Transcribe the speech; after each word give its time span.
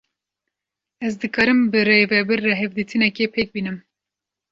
Ez 1.09 1.11
dikarim 1.23 1.59
bi 1.71 1.79
rêvebir 1.89 2.39
re 2.45 2.53
hevdîtinekê 2.61 3.25
pêk 3.33 3.47
bînim? 3.55 3.77